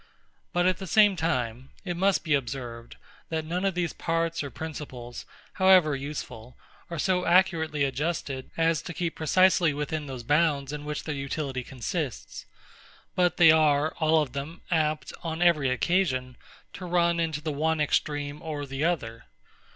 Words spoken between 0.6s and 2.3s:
at the same time, it must